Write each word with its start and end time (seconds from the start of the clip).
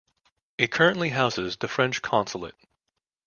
It 0.57 0.71
currently 0.71 1.09
houses 1.09 1.57
the 1.57 1.67
French 1.67 2.01
consulate. 2.01 2.55